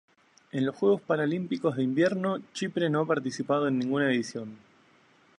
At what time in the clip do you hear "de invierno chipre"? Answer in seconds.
1.75-2.89